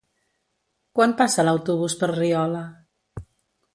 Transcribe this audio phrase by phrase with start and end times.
[0.99, 2.67] Quan passa l'autobús per Riola?